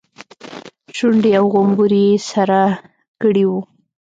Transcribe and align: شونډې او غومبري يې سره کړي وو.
شونډې 0.97 1.31
او 1.39 1.45
غومبري 1.53 2.03
يې 2.09 2.17
سره 2.31 2.59
کړي 3.21 3.43
وو. 3.49 3.61